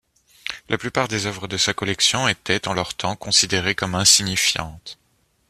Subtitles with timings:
[0.67, 4.97] La plupart des œuvres de sa collection étaient, en leur temps, considérées comme insignifiantes.